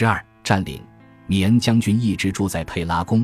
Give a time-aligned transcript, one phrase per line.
[0.00, 0.82] 十二占领，
[1.26, 3.22] 米恩将军一直住在佩拉宫，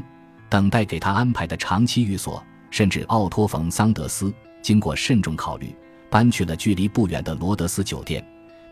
[0.50, 2.44] 等待给他安排的长期寓所。
[2.70, 4.30] 甚至奥托·冯·桑德斯
[4.60, 5.74] 经过慎重考虑，
[6.10, 8.22] 搬去了距离不远的罗德斯酒店，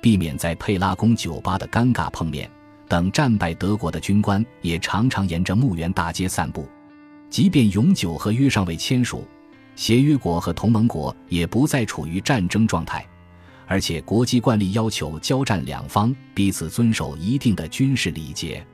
[0.03, 2.46] 避免在佩拉宫酒吧的尴尬碰面。
[2.88, 6.69] 等战败德国的军官也常常沿着墓园大街散步。
[7.31, 9.27] 即便永久合约尚未签署，
[9.77, 13.03] 协约国和同盟国也不再处于战争状态，
[13.67, 18.65] 而且国际惯例要求交战两方彼此遵守一定的军事礼节。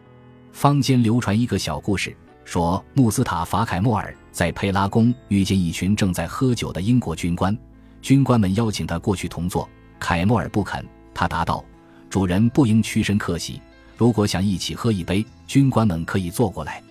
[0.52, 2.16] 坊间流传一个小故事。
[2.42, 7.56] 说穆斯塔法·凯莫尔在佩拉宫遇见一群正在喝酒的英国军官，
[8.02, 9.68] 军官们邀请他过去同坐，
[10.00, 10.84] 凯莫尔不肯。
[11.14, 11.64] 他答道
[12.10, 13.62] ：“主人不应屈身客席，
[13.96, 16.82] 如果想一起喝一杯，军官们可以坐过来。”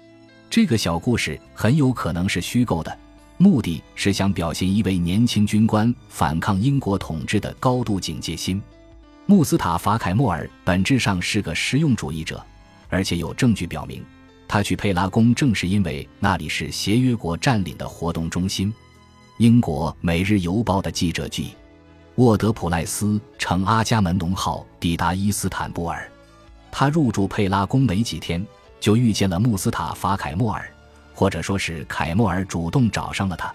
[0.49, 2.97] 这个小故事很有可能是虚构的，
[3.41, 8.61] 目的是想表现一位年轻军官反抗英国统治的高度警戒心。
[9.25, 12.45] 穆斯塔法·凯莫尔本质上是个实用主义者，
[12.89, 14.03] 而且有证据表明。
[14.45, 18.73] 他去佩拉宫，正是因为那里是协约国占领的活动中心。
[19.38, 21.53] 英国《每日邮报》的记者记，
[22.16, 26.11] 沃德普赖斯乘阿伽门农号抵达伊斯坦布尔。
[26.69, 28.45] 他入住佩拉宫没几天，
[28.81, 30.69] 就遇见了穆斯塔法·凯莫尔，
[31.20, 33.53] 或者说是凯莫尔主动找上了他。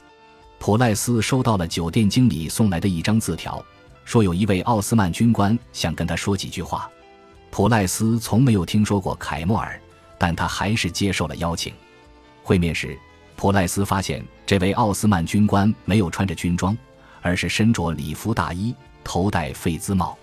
[0.59, 3.65] 普赖斯收到了酒店经理送来的一张字条，
[4.05, 6.91] 说有一位奥斯曼军官想跟他说几句话。
[7.51, 9.81] 普赖斯从没有听说过凯莫尔。
[10.17, 11.73] 但他还是接受了邀请。
[12.43, 12.97] 会面时，
[13.37, 16.77] 普赖斯发现这位奥斯曼军官没有穿着军装，
[17.21, 20.17] 而是身着礼服大衣，头戴费兹帽，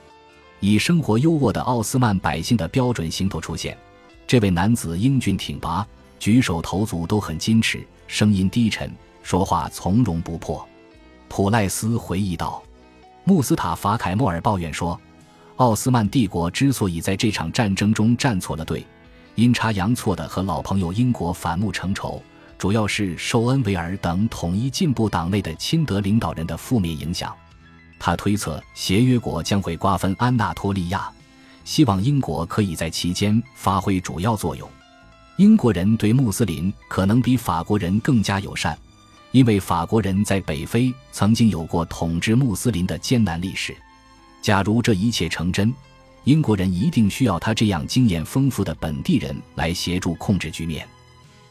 [0.59, 3.77] 以生活优渥的奥斯曼百姓的标准行头出现。
[4.25, 5.85] 这位男子英俊挺拔，
[6.21, 10.63] 举手投足都很矜持，声音低沉，说话从容不迫。
[11.27, 12.61] 普赖斯回忆道
[13.25, 15.01] ：“穆斯塔法·凯莫尔抱怨说，
[15.55, 18.85] 奥斯曼帝国之所以在这场战争中站错了队。”
[19.33, 22.21] 阴差阳错的和老朋友英国反目成仇，
[22.55, 27.35] 主要是受恩维尔等统一进步党内的亲德领导人的负面影响。
[27.97, 31.11] 他推测协约国将会瓜分安纳托利亚，
[31.63, 34.69] 希望英国可以在其间发挥主要作用。
[35.41, 38.77] 英国人对穆斯林可能比法国人更加友善，
[39.31, 43.75] 因为法国人在北非曾经有过统治穆斯林的艰难历史。
[44.39, 45.73] 假如这一切成真，
[46.25, 50.87] 英国人一定需要他这样经验丰富的本地人来协助控制局面。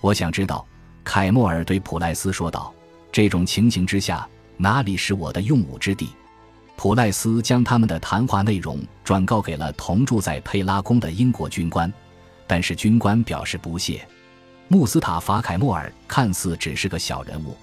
[0.01, 0.65] 我想知道，
[1.03, 2.73] 凯莫尔对普赖斯说道
[3.11, 4.25] ：“这种情形之下，
[4.57, 6.11] 哪里是我的用武之地？”
[6.79, 11.93] 普赖斯将他们的谈话内容转告给了同住在佩拉宫的英国军官，
[12.51, 14.05] 但是军官表示不屑。
[14.67, 17.57] 穆斯塔法·凯莫尔看似只是个小人物，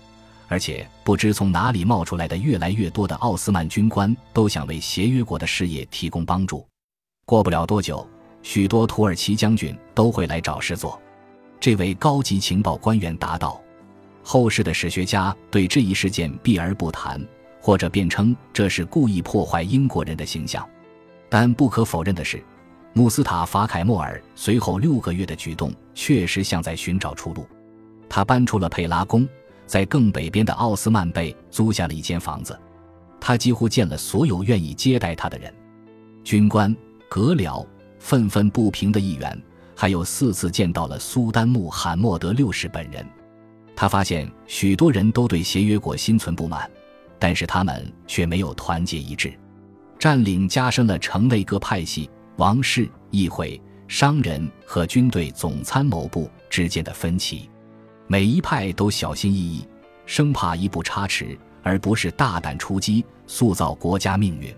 [0.47, 6.65] 而且不知从哪里冒出来的越来越多的奥斯曼军官都想为协约国的事业提供帮助。
[7.25, 8.07] 过不了多久，
[8.41, 10.97] 许多土耳其将军都会来找事做。
[11.59, 13.61] 这位高级情报官员答道
[14.23, 17.21] ：“后世的史学家对这一事件避而不谈，
[17.59, 20.65] 或者辩称这是故意破坏英国人的形象。
[21.27, 22.41] 但不可否认的是，
[22.97, 27.45] 穆斯塔法·凯莫尔随后六个月的举动确实像在寻找出路。
[28.09, 29.29] 他搬出了佩拉宫，
[29.67, 32.59] 在更北边的奥斯曼贝租下了一间房子。
[33.21, 35.53] 他几乎见了所有愿意接待他的人，
[36.23, 36.75] 军官。”
[37.07, 37.65] 阁僚
[37.99, 39.39] 愤愤不平的议员，
[39.75, 43.05] 还有四次见到了苏丹穆罕默德六世本人。
[43.75, 46.67] 他发现许多人都对协约国心存不满，
[47.19, 49.31] 但是他们却没有团结一致。
[49.99, 57.49] 占领加深了城内各派系、王室、议会、商人和军队总参谋部之间的分歧。
[58.05, 59.67] 每一派都小心翼翼，
[60.05, 64.53] 生怕一步差池，而不是大胆出击，塑造国家命运。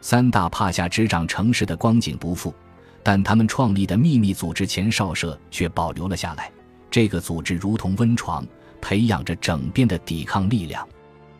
[0.00, 2.54] 三大帕夏执掌城市的光景不复，
[3.02, 6.52] 但他们创立的秘密组织前哨社却保留了下来。
[6.88, 8.46] 这个组织如同温床，
[8.80, 10.86] 培养着整编的抵抗力量。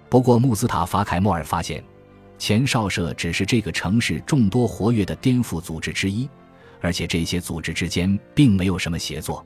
[0.09, 1.85] 不过，穆斯塔法·凯莫尔发现，
[2.39, 6.29] 前哨社只是这个城市众多活跃的颠覆组织之一，
[6.81, 9.45] 而且这些组织之间并没有什么协作。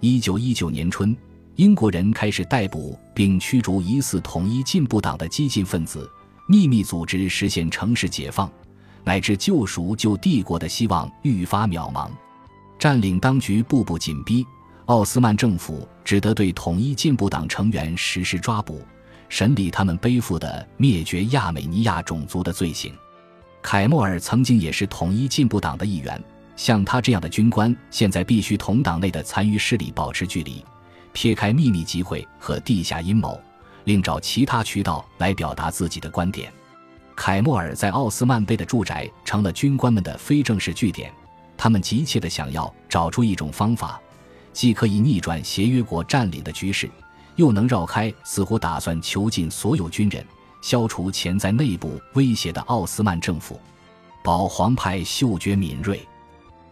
[0.00, 1.14] 一九一九年春，
[1.56, 6.10] 英国人开始逮捕并驱逐疑似统一进步党的激进分子。
[6.48, 8.50] 秘密组织实现城市解放，
[9.04, 12.10] 乃至救赎旧帝国的希望愈发渺茫。
[12.78, 14.44] 占领当局步步紧逼，
[14.86, 18.82] 奥斯曼政府只得对统一进步党成员实施抓捕，
[19.32, 22.94] 审理他们背负的灭绝亚美尼亚种族的罪行。
[23.62, 26.22] 凯莫尔曾经也是统一进步党的一员，
[26.54, 30.62] 像他这样的军官，现在必须同党内的残余势力保持距离，
[31.14, 33.40] 撇开秘密集会和地下阴谋。
[33.84, 36.52] 另找其他渠道来表达自己的观点。
[37.16, 41.10] 凯莫尔在奥斯曼贝的住宅成了军官们的非正式据点，
[41.56, 43.98] 他们急切地想要找出一种方法，
[44.52, 46.90] 既可以逆转协约国占领的局势，
[47.36, 50.24] 又能绕开似乎打算囚禁所有军人、
[50.60, 53.60] 消除潜在内部威胁的奥斯曼政府。
[54.22, 56.00] 保皇派嗅觉敏锐，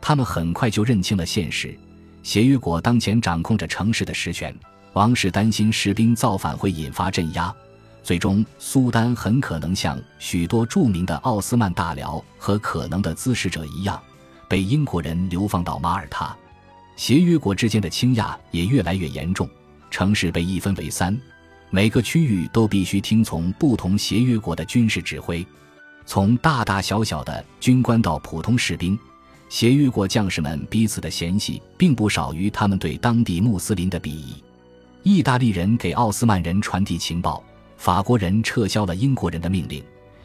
[0.00, 1.76] 他们很快就认清了现实：
[2.22, 4.54] 协约国当前掌控着城市的实权。
[4.92, 7.54] 王室担心士兵造反会引发镇压，
[8.02, 14.00] 最终苏丹很可能像许多著名的奥斯曼大僚和可能的滋事者一样，
[14.48, 16.36] 被英国人流放到马耳他。
[16.96, 19.48] 协约国之间的倾轧也越来越严重，
[19.90, 21.18] 城市被一分为三，
[21.70, 25.44] 每个区域都必须听从不同协约国的军事指挥。
[26.06, 28.98] 从大大小小的军官到普通士兵，
[29.48, 34.42] 协约国将士们彼此的嫌隙并不少于他们对当地穆斯林的鄙夷。
[35.02, 37.42] 意大利人给奥斯曼人传递情报，
[37.76, 39.82] 法国人撤销了英国人的命令，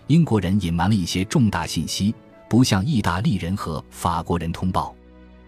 [0.07, 2.13] 英国人隐瞒了一些重大信息，
[2.49, 4.95] 不向意大利人和法国人通报。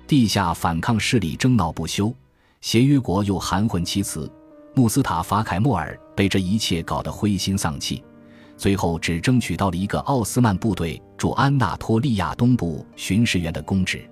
[0.08, 2.14] 地下反抗势力争闹不休，
[2.62, 4.32] 协约国又含混其辞。
[4.76, 8.04] 穆斯塔法·凯莫尔被这一切搞得灰心丧气，
[8.56, 14.08] 最后只争取到了一个奥斯曼部队驻安纳托利亚东部巡视员的公职。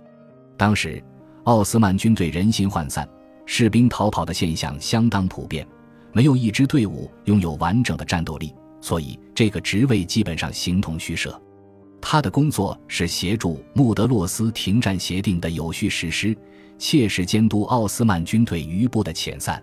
[0.58, 1.04] 当时，
[1.44, 3.08] 奥斯曼军队人心涣散。
[3.48, 5.68] 士兵逃跑的现象相当普遍，
[6.12, 8.52] 没有一支队伍拥有完整的战斗力，
[8.82, 11.40] 所以这个职位基本上形同虚设。
[12.02, 16.36] 他的工作是协助穆德洛斯停战协定的有序实施，
[16.78, 19.62] 切实监督奥斯曼军队余部的遣散。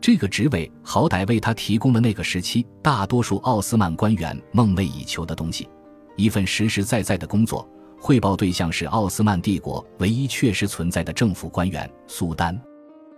[0.00, 5.68] 这个职位好歹为他提供了那个时期大多数奥斯曼官员梦寐以求的东西：
[6.16, 7.68] 一份实实在在的工作，
[7.98, 12.58] 汇报对象是奥斯曼帝国唯一确实存在的政府官员——苏丹。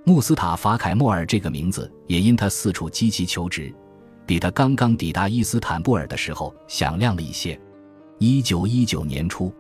[0.05, 3.73] 穆斯塔法·凯莫尔这个名字也因他四处积极求职，
[4.27, 7.59] 比他刚刚抵达伊斯坦布尔的时候响亮了一些。
[8.19, 9.55] 一九一九年初，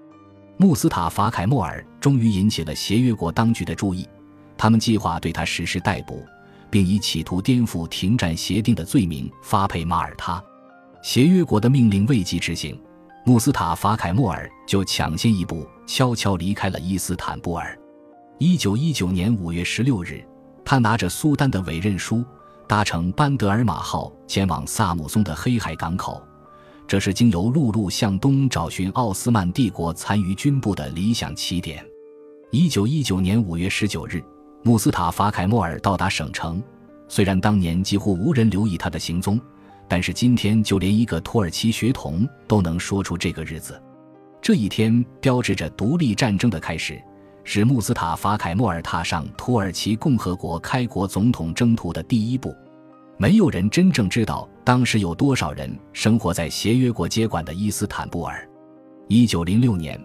[0.56, 4.08] 穆斯塔法·凯莫尔终于引起了协约国当局的注意，
[4.56, 6.24] 他们计划对他实施逮捕，
[6.70, 10.42] 并以企图颠覆停战协定的罪名发配马耳他。
[11.02, 12.80] 协约国的命令未及执行，
[13.24, 17.76] 穆斯塔法·凯莫尔就抢先一步悄悄离开了伊斯坦布尔。
[18.38, 20.24] 一九一九年五月十六日。
[20.64, 22.24] 他拿着苏丹的委任书，
[22.68, 26.22] 搭乘班德尔马号前往萨姆松的黑海港口。
[26.86, 31.84] 这是经由陆路向东找寻奥斯曼帝国残余军部的理想起点。
[32.50, 34.22] 一九一九年五月十九日，
[34.62, 36.62] 穆斯塔法·凯莫尔到达省城。
[37.08, 39.40] 虽然当年几乎无人留意他的行踪，
[39.88, 43.80] 但是今天就连一个土耳其学童都能说出这个日子。
[44.40, 47.00] 这一天标志着独立战争的开始。
[47.44, 52.54] 是穆斯塔法·凯莫尔踏上土耳其共和国开国总统征途的第一步。
[53.22, 58.44] 没有人真正知道当时有多少人生活在协约国接管的伊斯坦布尔。
[59.06, 59.96] 一九零六年，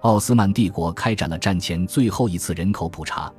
[0.00, 3.32] 奥斯曼帝国开展了战前最后一次人口普查，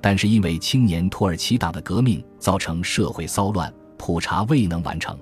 [0.00, 5.16] 但是因为青年土耳其党的革命造成社会骚乱，普查未能完成。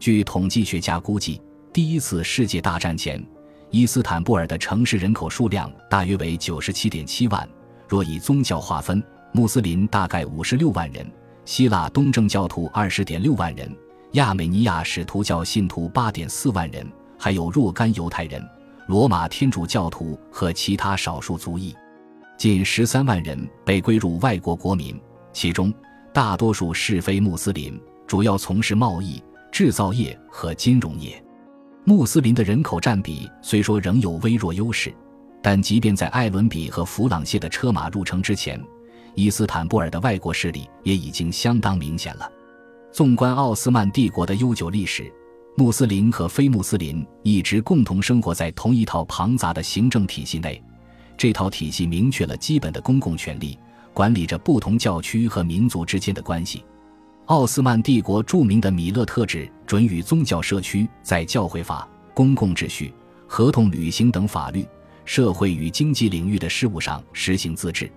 [0.00, 1.42] 据统计学家估计，
[1.74, 3.22] 第一次世界大战前。
[3.68, 7.46] 伊斯坦布尔的城市人口数量大约为九十七点七万。
[7.86, 11.06] 若以宗教划分，穆斯林大概五十六万人，
[11.48, 13.74] 希腊东正教徒二十点六万人，
[14.12, 16.86] 亚美尼亚使徒教信徒八点四万人，
[17.18, 18.46] 还有若干犹太人、
[18.86, 21.74] 罗马天主教徒和其他少数族裔，
[22.36, 25.00] 近十三万人被归入外国国民，
[25.32, 25.72] 其中
[26.12, 31.18] 大多数是非穆斯林，主要从事贸易、制造业和金融业。
[31.82, 34.94] 穆斯林的人口占比虽说仍有微弱优势，
[35.42, 38.62] 但即便在艾伦比和弗朗谢的车马入城之前，
[39.18, 42.30] 伊斯坦布尔的外国势力也已经相当明显了。
[42.92, 45.12] 纵观奥斯曼帝国的悠久历史，
[45.56, 50.62] 穆斯林和非穆斯林一直共同生活在同一套庞杂的行政体系内。
[51.16, 53.58] 这套体系明确了基本的公共权利，
[53.92, 56.64] 管理着不同教区和民族之间的关系。
[57.24, 62.94] 奥斯曼帝国著名的米勒特制准予宗教社区在教会法、公共秩序、
[63.26, 64.64] 合同履行等法律、
[65.04, 67.90] 社会与经济领域的事务上实行自治。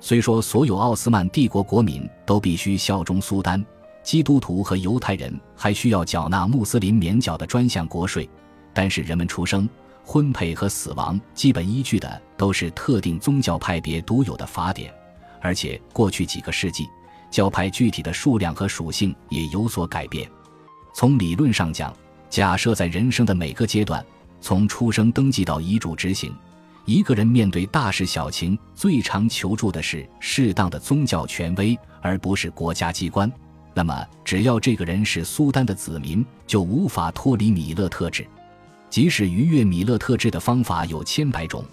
[0.00, 3.64] 虽说所有奥斯曼帝国国民都必须效忠苏丹，
[4.02, 8.28] 基督徒和犹太人还需要缴纳穆斯林免缴的专项国税，
[8.72, 9.68] 但是人们出生、
[10.04, 14.92] 婚配和死亡基本依据的都是特定宗教派别独有的法典，
[15.40, 16.86] 而且过去几个世纪。
[17.28, 20.30] 教派具体的数量和属性也有所改变。
[20.94, 21.92] 从理论上讲，
[22.30, 24.02] 假设在人生的每个阶段，
[24.40, 26.32] 从出生登记到遗嘱执行，
[26.86, 33.30] 一个人面对大事小情，最常求助的是适当的宗教权威，而不是国家机关。
[33.74, 38.24] 那么，只要这个人是苏丹的子民，就无法脱离米勒特制。
[38.88, 41.64] 即使逾越米勒特制的方法有千百种，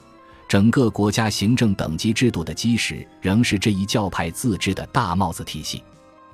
[0.48, 5.84] 整个国家行政等级制度的基石仍是这一教派自治的大帽子体系。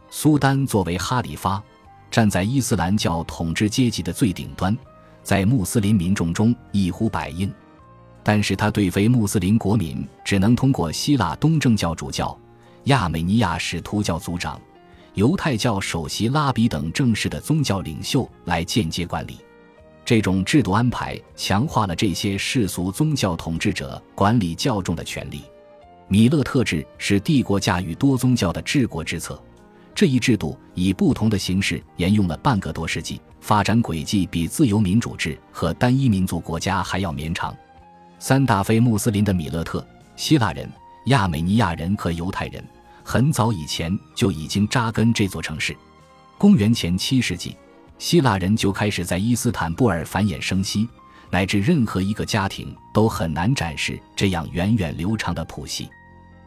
[0.10, 1.62] 苏丹作为哈里发，
[2.10, 4.76] 站在伊斯兰教统治阶级的最顶端，
[5.22, 7.54] 在穆斯林民众中一呼百应。
[8.32, 12.40] 但是他对非穆斯林国民只能通过希腊东正教主教、
[12.84, 14.62] 亚美尼亚使徒教组长、
[15.16, 19.40] 犹太教首席拉比等正式的宗教领袖来间接管理。
[20.06, 25.42] 这种制度安排强化了这些世俗宗教统治者管理教众的权利。
[26.08, 29.42] 米勒特制是帝国驾驭多宗教的治国之策。
[29.96, 37.58] 这一制度以不同的形式沿用了半个多世纪，发展轨迹比自由民主制和单一民族国家还要绵长。
[38.20, 39.86] 三大非穆斯林的米勒特、
[40.16, 40.70] 希腊人、
[41.06, 42.64] 亚美尼亚人和犹太人，
[43.04, 45.76] 很早以前就已经扎根这座城市。
[46.38, 47.56] 公元前七世纪。
[47.98, 50.88] 希腊人就开始在伊斯坦布尔繁衍生息，
[51.30, 55.90] 乃至任何一个家庭都很难展示这样源远流长的谱系。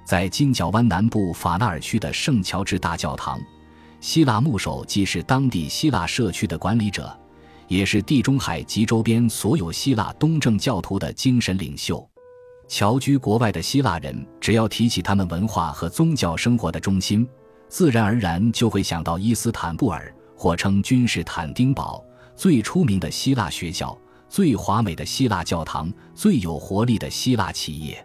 [0.03, 3.39] 在金角湾南部法纳尔区的圣乔治大教堂，
[4.01, 7.15] 希腊牧首既是当地希腊社区的管理者，
[7.69, 12.09] 也是地中海及周边所有希腊东正教徒的精神领袖。
[12.69, 17.29] 侨居国外的希腊人，只要提起他们文化和宗教生活的中心，
[17.69, 20.15] 自然而然就会想到伊斯坦布尔。
[20.35, 22.05] 或称君士坦丁堡
[22.35, 23.97] 最出名的希腊学校、
[24.29, 28.05] 最华美的希腊教堂、最有活力的希腊企业。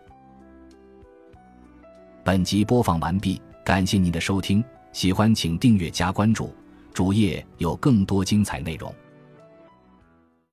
[2.24, 6.54] 本集播放完毕，感谢您的收听，喜欢请订阅加关注，
[6.94, 8.94] 主页有更多精彩内容。